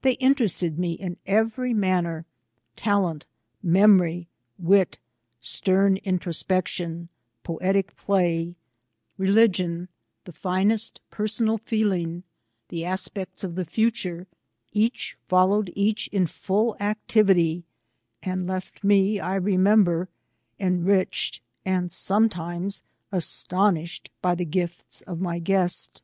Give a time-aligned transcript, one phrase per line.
[0.00, 2.24] They interested me in every manner;—
[2.86, 3.26] talent,
[3.62, 4.26] memory,
[4.58, 4.98] wit,
[5.38, 7.10] stern introspection,
[7.42, 8.56] poetic play,
[9.18, 9.88] religion,
[10.24, 12.22] the finest personal feeling,
[12.70, 14.26] the aspects of the future,
[14.72, 17.66] each followed each in full activity,
[18.22, 20.08] and left me, I remember,
[20.58, 22.82] enriched and sometimes
[23.12, 26.00] astonished by the gifts of my guest.